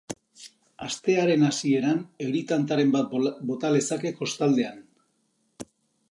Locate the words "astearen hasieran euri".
0.85-2.41